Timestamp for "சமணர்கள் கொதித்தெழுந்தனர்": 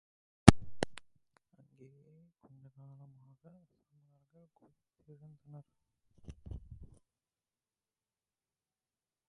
3.83-5.69